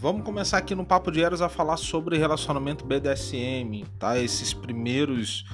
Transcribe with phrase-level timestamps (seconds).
[0.00, 4.18] vamos começar aqui no Papo de Eros a falar sobre relacionamento BDSM, tá?
[4.18, 5.44] Esses primeiros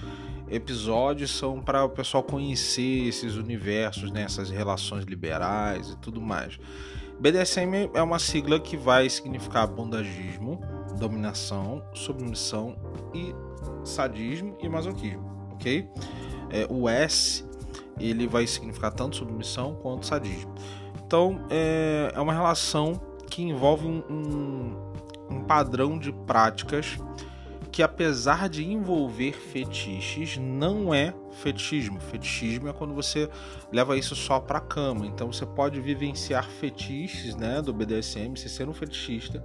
[0.49, 4.23] episódios são para o pessoal conhecer esses universos, né?
[4.23, 6.61] essas relações liberais e tudo mais.
[7.19, 10.61] BDSM é uma sigla que vai significar bondagismo,
[10.97, 12.77] dominação, submissão
[13.13, 13.35] e
[13.85, 15.89] sadismo e masoquismo, ok?
[16.51, 17.45] É, o S
[17.99, 20.55] ele vai significar tanto submissão quanto sadismo.
[21.05, 26.97] Então é, é uma relação que envolve um, um, um padrão de práticas
[27.71, 32.01] que apesar de envolver fetiches, não é fetichismo.
[32.01, 33.29] Fetichismo é quando você
[33.71, 35.05] leva isso só para cama.
[35.05, 39.45] Então você pode vivenciar fetiches, né, do BDSM, você ser um fetichista,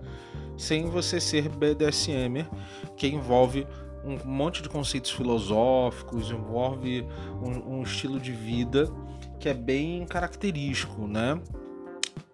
[0.58, 2.48] sem você ser BDSMer,
[2.96, 3.68] que envolve
[4.05, 7.05] um monte de conceitos filosóficos, envolve
[7.44, 8.90] um, um estilo de vida
[9.38, 11.38] que é bem característico, né?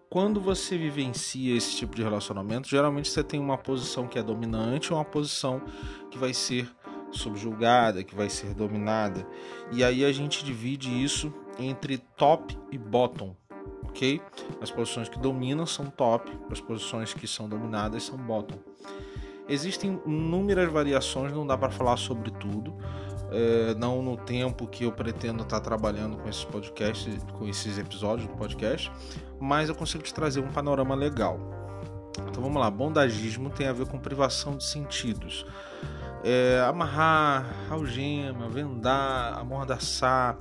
[0.09, 4.91] Quando você vivencia esse tipo de relacionamento, geralmente você tem uma posição que é dominante
[4.91, 5.61] ou uma posição
[6.09, 6.69] que vai ser
[7.11, 9.27] subjugada, que vai ser dominada.
[9.71, 13.35] E aí a gente divide isso entre top e bottom,
[13.83, 14.21] ok?
[14.61, 18.57] As posições que dominam são top, as posições que são dominadas são bottom.
[19.49, 22.75] Existem inúmeras variações, não dá para falar sobre tudo,
[23.31, 28.27] é, não no tempo que eu pretendo estar trabalhando com esses podcasts, com esses episódios
[28.27, 28.91] do podcast,
[29.39, 31.39] mas eu consigo te trazer um panorama legal.
[32.29, 35.45] Então vamos lá, bondagismo tem a ver com privação de sentidos.
[36.23, 40.37] É, amarrar, algema, vendar, amordaçar,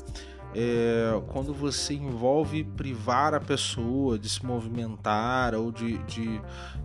[0.55, 6.41] é, quando você envolve privar a pessoa de se movimentar ou de, de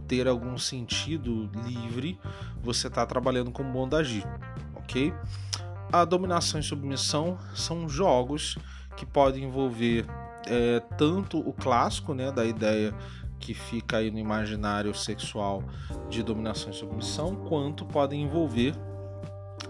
[0.10, 2.20] ter algum sentido livre,
[2.62, 4.30] você está trabalhando com bondagismo,
[4.76, 5.14] ok?
[5.92, 8.58] A dominação e submissão são jogos
[8.96, 10.06] que podem envolver
[10.48, 12.94] é, tanto o clássico, né, da ideia
[13.38, 15.62] que fica aí no imaginário sexual
[16.10, 18.74] de dominação e submissão, quanto podem envolver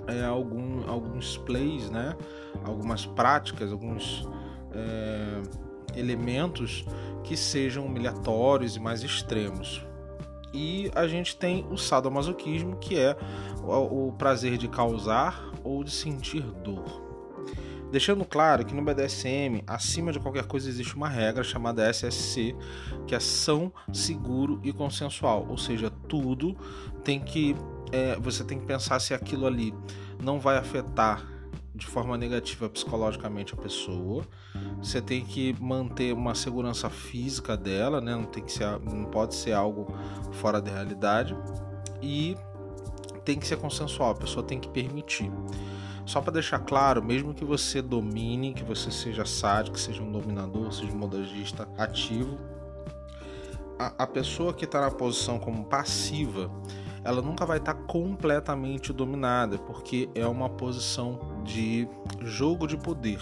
[0.08, 2.16] é, algum, alguns plays, né,
[2.66, 4.28] algumas práticas, alguns
[4.74, 5.42] é,
[5.96, 6.86] elementos
[7.24, 9.84] que sejam humilhatórios e mais extremos.
[10.54, 13.18] E a gente tem o sadomasoquismo, que é
[13.64, 17.12] o, o prazer de causar ou de sentir dor.
[17.92, 22.56] Deixando claro que no BDSM, acima de qualquer coisa, existe uma regra chamada SSC,
[23.06, 25.46] que é são, seguro e consensual.
[25.50, 26.56] Ou seja, tudo
[27.04, 27.54] tem que.
[27.92, 29.74] É, você tem que pensar se aquilo ali
[30.24, 31.28] não vai afetar
[31.76, 34.24] de forma negativa psicologicamente a pessoa.
[34.78, 38.16] Você tem que manter uma segurança física dela, né?
[38.16, 39.94] Não tem que ser, não pode ser algo
[40.32, 41.36] fora da realidade
[42.02, 42.38] e
[43.24, 44.12] tem que ser consensual.
[44.12, 45.32] A pessoa tem que permitir.
[46.06, 50.74] Só para deixar claro, mesmo que você domine, que você seja sádico, seja um dominador,
[50.74, 52.38] seja um modagista ativo,
[53.80, 56.52] a, a pessoa que está na posição como passiva,
[57.04, 61.88] ela nunca vai estar tá completamente dominada, porque é uma posição de
[62.20, 63.20] jogo de poder,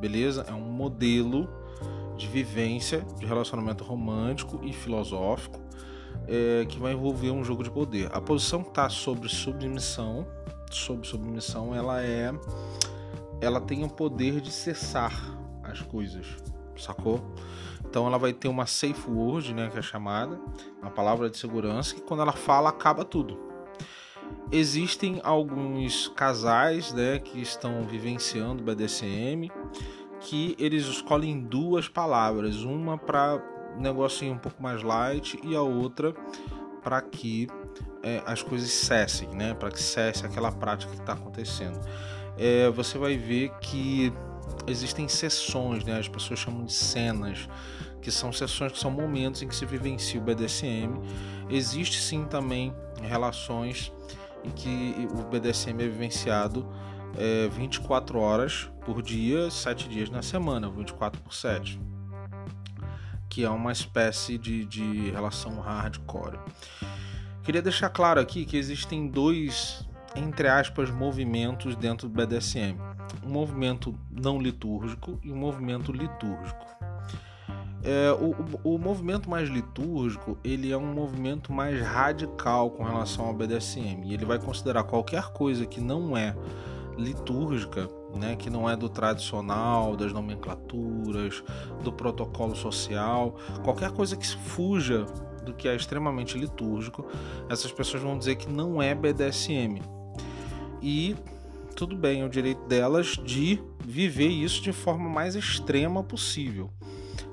[0.00, 0.46] beleza?
[0.48, 1.48] É um modelo
[2.16, 5.60] de vivência, de relacionamento romântico e filosófico
[6.26, 8.10] é, que vai envolver um jogo de poder.
[8.12, 10.26] A posição que está sobre submissão
[10.70, 12.32] sob submissão, ela é
[13.40, 15.12] ela tem o poder de cessar
[15.62, 16.26] as coisas,
[16.76, 17.20] sacou?
[17.88, 20.38] Então ela vai ter uma safe word, né, que é chamada,
[20.82, 23.38] uma palavra de segurança que quando ela fala acaba tudo.
[24.50, 29.50] Existem alguns casais, né, que estão vivenciando BDSM,
[30.20, 33.40] que eles escolhem duas palavras, uma para
[33.76, 36.14] negocinho um pouco mais light e a outra
[36.82, 37.48] para que
[38.02, 39.54] é, as coisas cessem, né?
[39.54, 41.78] Para que cesse aquela prática que está acontecendo.
[42.36, 44.12] É, você vai ver que
[44.66, 45.98] existem sessões, né?
[45.98, 47.48] As pessoas chamam de cenas,
[48.00, 50.98] que são sessões que são momentos em que se vivencia o BDSM.
[51.50, 53.92] Existe sim também relações
[54.44, 56.66] em que o BDSM é vivenciado
[57.16, 61.80] é, 24 horas por dia, 7 dias na semana, 24 por 7
[63.28, 66.38] que é uma espécie de, de relação hardcore.
[67.42, 72.76] Queria deixar claro aqui que existem dois, entre aspas, movimentos dentro do BDSM:
[73.24, 76.66] um movimento não litúrgico e um movimento litúrgico.
[77.82, 83.32] É, o, o, movimento mais litúrgico ele é um movimento mais radical com relação ao
[83.32, 86.34] BDSM e ele vai considerar qualquer coisa que não é
[86.98, 91.42] litúrgica, né, que não é do tradicional, das nomenclaturas,
[91.82, 95.04] do protocolo social, qualquer coisa que fuja
[95.44, 97.06] do que é extremamente litúrgico,
[97.48, 99.80] essas pessoas vão dizer que não é BDSM.
[100.82, 101.16] E
[101.74, 106.70] tudo bem, é o direito delas de viver isso de forma mais extrema possível.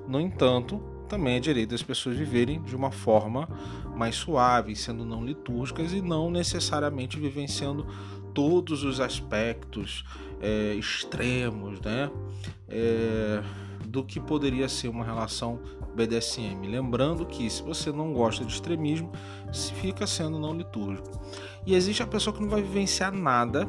[0.07, 0.79] No entanto,
[1.09, 3.49] também é direito das pessoas viverem de uma forma
[3.95, 7.87] mais suave, sendo não litúrgicas e não necessariamente vivenciando
[8.35, 10.05] todos os aspectos
[10.39, 12.11] é, extremos, né?
[12.69, 13.41] É,
[13.87, 15.59] do que poderia ser uma relação
[15.95, 16.67] BDSM.
[16.67, 19.11] Lembrando que se você não gosta de extremismo,
[19.81, 21.09] fica sendo não litúrgico.
[21.65, 23.67] E existe a pessoa que não vai vivenciar nada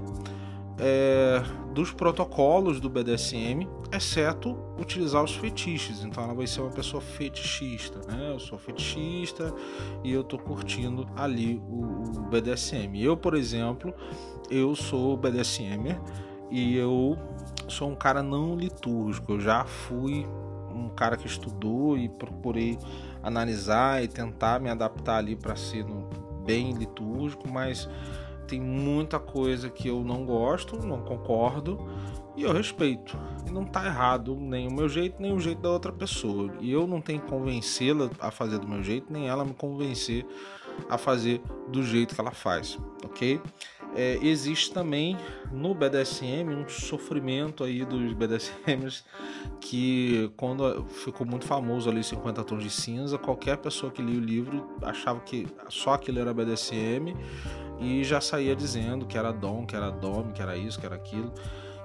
[0.78, 1.42] é,
[1.72, 6.02] dos protocolos do BDSM, exceto utilizar os fetiches.
[6.02, 8.30] Então ela vai ser uma pessoa fetichista, né?
[8.32, 9.54] Eu sou fetichista
[10.04, 13.00] e eu tô curtindo ali o, o BDSM.
[13.00, 13.94] Eu, por exemplo,
[14.50, 16.00] eu sou BDSMer
[16.50, 17.16] e eu
[17.68, 19.32] sou um cara não litúrgico.
[19.32, 20.26] Eu já fui
[20.74, 22.78] um cara que estudou e procurei
[23.22, 25.84] analisar e tentar me adaptar ali para ser
[26.44, 27.88] bem litúrgico, mas
[28.46, 31.78] tem muita coisa que eu não gosto, não concordo
[32.36, 33.18] e eu respeito.
[33.46, 36.52] E não tá errado nem o meu jeito, nem o jeito da outra pessoa.
[36.60, 40.26] E eu não tenho que convencê-la a fazer do meu jeito, nem ela me convencer
[40.88, 43.40] a fazer do jeito que ela faz, ok?
[43.94, 45.16] É, existe também
[45.50, 49.04] no BDSM um sofrimento aí dos BDSMs
[49.58, 54.22] que quando ficou muito famoso ali 50 tons de cinza, qualquer pessoa que lia o
[54.22, 57.16] livro achava que só aquilo era BDSM
[57.78, 60.94] e já saía dizendo que era dom, que era dom, que era isso, que era
[60.96, 61.32] aquilo.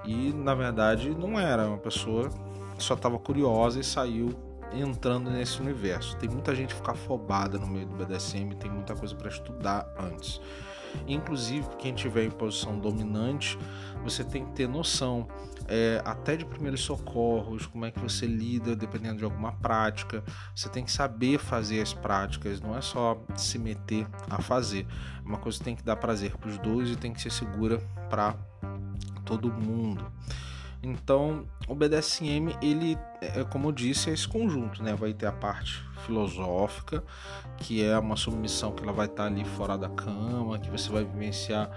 [0.04, 2.30] E na verdade não era, uma pessoa
[2.78, 4.34] só estava curiosa e saiu
[4.72, 6.16] entrando nesse universo.
[6.16, 10.40] Tem muita gente ficar afobada no meio do BDSM, tem muita coisa para estudar antes.
[11.06, 13.58] Inclusive, quem tiver em posição dominante,
[14.02, 15.28] você tem que ter noção
[15.68, 20.22] é, até de primeiros socorros, como é que você lida dependendo de alguma prática.
[20.54, 24.86] Você tem que saber fazer as práticas, não é só se meter a fazer.
[25.24, 27.30] É uma coisa que tem que dar prazer para os dois e tem que ser
[27.30, 27.78] segura
[28.10, 28.36] para
[29.24, 30.04] todo mundo.
[30.82, 34.94] Então, o BDSM, ele, é, como eu disse, é esse conjunto, né?
[34.94, 37.04] Vai ter a parte filosófica,
[37.58, 41.04] que é uma submissão que ela vai estar ali fora da cama, que você vai
[41.04, 41.70] vivenciar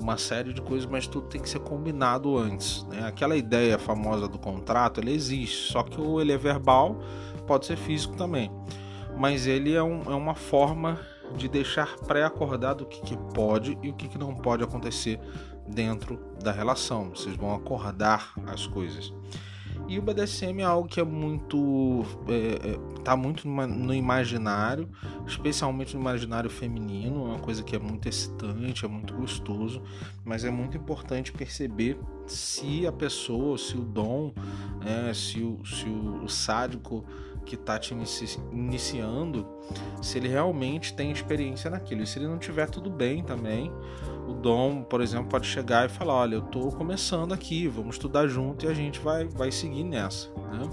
[0.00, 2.82] uma série de coisas, mas tudo tem que ser combinado antes.
[2.84, 3.06] Né?
[3.06, 6.98] Aquela ideia famosa do contrato, ele existe, só que ele é verbal,
[7.46, 8.50] pode ser físico também.
[9.18, 10.98] Mas ele é, um, é uma forma
[11.34, 15.18] de deixar pré-acordado o que, que, pode e o que, que não pode acontecer
[15.68, 17.10] dentro da relação.
[17.10, 19.12] Vocês vão acordar as coisas.
[19.88, 22.04] E o BDSM é algo que é muito.
[22.28, 24.88] É, é, tá muito no imaginário,
[25.26, 29.80] especialmente no imaginário feminino, é uma coisa que é muito excitante, é muito gostoso,
[30.24, 34.32] mas é muito importante perceber se a pessoa, se o dom,
[34.84, 37.04] é, se, o, se o sádico
[37.46, 39.46] que está te inici iniciando,
[40.02, 42.02] se ele realmente tem experiência naquilo.
[42.02, 43.72] E se ele não tiver tudo bem também,
[44.28, 48.26] o Dom, por exemplo, pode chegar e falar: Olha, eu estou começando aqui, vamos estudar
[48.26, 50.28] junto e a gente vai, vai seguir nessa.
[50.52, 50.68] Né?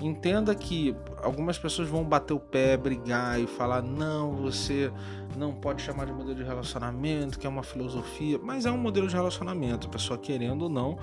[0.00, 4.90] Entenda que algumas pessoas vão bater o pé, brigar e falar: Não, você
[5.38, 9.06] não pode chamar de modelo de relacionamento, que é uma filosofia, mas é um modelo
[9.06, 9.86] de relacionamento.
[9.86, 10.98] A pessoa querendo ou não,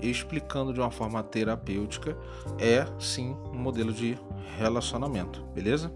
[0.00, 2.16] explicando de uma forma terapêutica,
[2.58, 4.18] é sim um modelo de
[4.58, 5.92] relacionamento, beleza?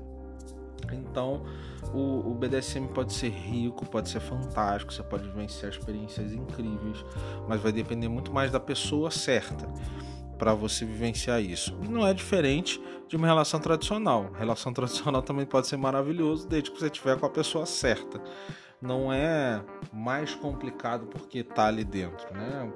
[0.92, 1.44] Então,
[1.92, 7.04] o, o, BDSM pode ser rico, pode ser fantástico, você pode vivenciar experiências incríveis,
[7.48, 9.68] mas vai depender muito mais da pessoa certa
[10.38, 11.76] para você vivenciar isso.
[11.88, 12.80] Não é diferente
[13.10, 14.30] de uma relação tradicional.
[14.38, 18.22] Relação tradicional também pode ser maravilhoso desde que você estiver com a pessoa certa.
[18.80, 19.60] Não é
[19.92, 22.72] mais complicado porque está ali dentro, né?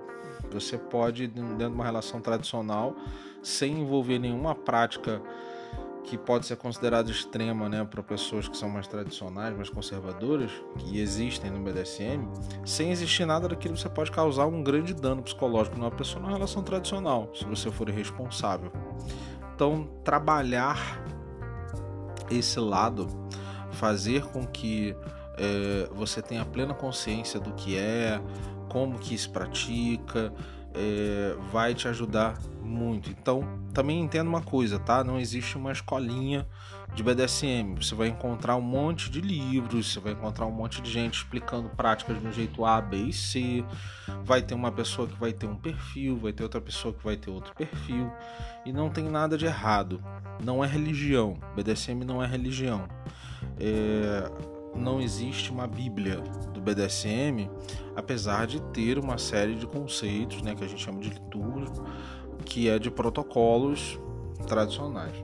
[0.50, 2.94] Você pode dentro de uma relação tradicional
[3.42, 5.22] sem envolver nenhuma prática
[6.02, 11.00] que pode ser considerada extrema né, para pessoas que são mais tradicionais, mais conservadoras, que
[11.00, 12.28] existem no BDSM,
[12.62, 16.62] sem existir nada daquilo, você pode causar um grande dano psicológico numa pessoa numa relação
[16.62, 18.70] tradicional, se você for irresponsável.
[19.54, 21.00] Então, trabalhar
[22.30, 23.06] esse lado,
[23.72, 24.96] fazer com que
[25.36, 28.20] é, você tenha plena consciência do que é,
[28.68, 30.32] como que se pratica,
[30.74, 32.36] é, vai te ajudar
[32.74, 33.10] muito.
[33.10, 35.04] Então, também entenda uma coisa, tá?
[35.04, 36.46] Não existe uma escolinha
[36.94, 37.74] de BDSM.
[37.76, 41.68] Você vai encontrar um monte de livros, você vai encontrar um monte de gente explicando
[41.70, 43.64] práticas no jeito A, B e C.
[44.24, 47.16] Vai ter uma pessoa que vai ter um perfil, vai ter outra pessoa que vai
[47.16, 48.10] ter outro perfil.
[48.66, 50.02] E não tem nada de errado.
[50.42, 51.38] Não é religião.
[51.54, 52.88] BDSM não é religião.
[53.58, 54.30] É
[54.74, 56.20] não existe uma Bíblia
[56.52, 57.48] do BDSM,
[57.94, 61.84] apesar de ter uma série de conceitos, né, que a gente chama de litúrgico,
[62.44, 63.98] que é de protocolos
[64.46, 65.14] tradicionais.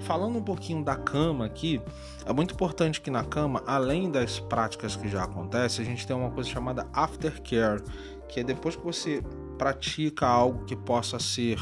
[0.00, 1.80] Falando um pouquinho da cama aqui,
[2.24, 6.16] é muito importante que na cama, além das práticas que já acontecem, a gente tem
[6.16, 7.82] uma coisa chamada aftercare,
[8.28, 9.22] que é depois que você
[9.58, 11.58] pratica algo que possa ser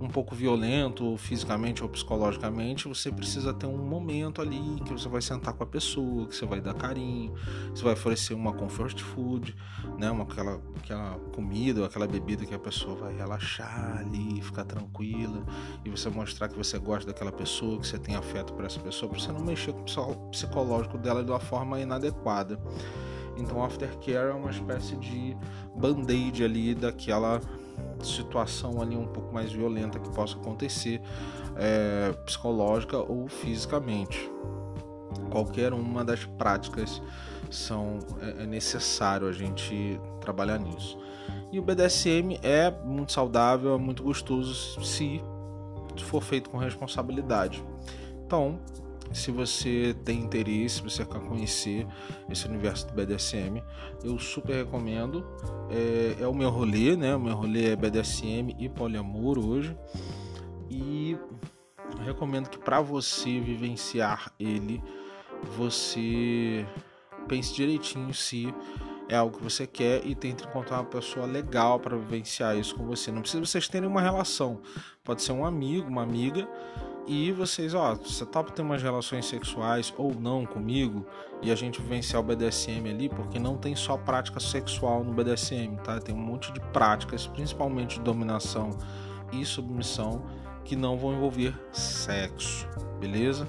[0.00, 5.22] um pouco violento, fisicamente ou psicologicamente, você precisa ter um momento ali que você vai
[5.22, 7.32] sentar com a pessoa, que você vai dar carinho,
[7.74, 9.54] você vai oferecer uma comfort food,
[9.98, 15.44] né, uma, aquela, aquela comida, aquela bebida que a pessoa vai relaxar ali, ficar tranquila,
[15.84, 19.10] e você mostrar que você gosta daquela pessoa, que você tem afeto por essa pessoa,
[19.10, 22.60] para você não mexer com o psicológico dela de uma forma inadequada.
[23.36, 25.36] Então, aftercare é uma espécie de
[25.74, 27.40] band-aid ali daquela
[28.02, 31.00] situação ali um pouco mais violenta que possa acontecer
[31.56, 34.30] é, psicológica ou fisicamente.
[35.30, 37.02] Qualquer uma das práticas
[37.50, 40.98] são é, é necessário a gente trabalhar nisso.
[41.50, 45.22] E o BDSM é muito saudável, é muito gostoso se
[45.98, 47.64] for feito com responsabilidade.
[48.26, 48.58] Então,
[49.12, 51.86] se você tem interesse, se você quer conhecer
[52.30, 53.62] esse universo do BDSM,
[54.02, 55.24] eu super recomendo.
[55.70, 57.14] É, é o meu rolê, né?
[57.14, 59.76] O meu rolê é BDSM e poliamor hoje.
[60.70, 61.16] E
[62.00, 64.82] recomendo que para você vivenciar ele,
[65.56, 66.66] você
[67.28, 68.52] pense direitinho se
[69.08, 72.86] é algo que você quer e tente encontrar uma pessoa legal para vivenciar isso com
[72.86, 73.12] você.
[73.12, 74.60] Não precisa vocês terem uma relação,
[75.02, 76.48] pode ser um amigo, uma amiga
[77.06, 81.06] e vocês, ó, você topa ter umas relações sexuais ou não comigo
[81.42, 85.76] e a gente vivenciar o BDSM ali, porque não tem só prática sexual no BDSM,
[85.84, 86.00] tá?
[86.00, 88.70] Tem um monte de práticas, principalmente de dominação
[89.32, 90.24] e submissão,
[90.64, 92.66] que não vão envolver sexo,
[92.98, 93.46] beleza?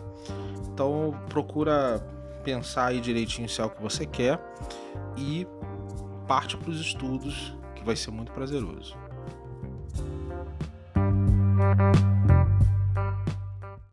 [0.67, 2.05] Então procura
[2.43, 4.39] pensar aí direitinho se é o que você quer
[5.15, 5.47] e
[6.27, 8.97] parte para os estudos, que vai ser muito prazeroso.